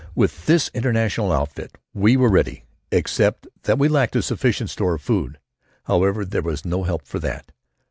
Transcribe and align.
With 0.15 0.47
this 0.47 0.71
international 0.73 1.31
outfit 1.31 1.77
we 1.93 2.17
were 2.17 2.31
ready, 2.31 2.63
except 2.91 3.45
that 3.65 3.77
we 3.77 3.87
lacked 3.87 4.15
a 4.15 4.23
sufficient 4.23 4.71
store 4.71 4.95
of 4.95 5.01
food. 5.03 5.37
However, 5.83 6.25
there 6.25 6.41
was 6.41 6.65
no 6.65 6.81
help 6.85 7.05
for 7.05 7.19
that. 7.19 7.51